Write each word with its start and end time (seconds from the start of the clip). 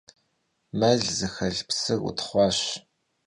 Mêl 0.79 0.99
zıxelh 1.17 1.61
psır 1.67 1.97
vutxhuaş. 2.03 2.59